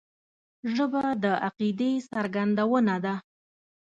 ژبه 0.75 1.03
د 1.23 1.25
عقیدې 1.47 1.91
څرګندونه 2.11 2.95
ده 3.05 3.15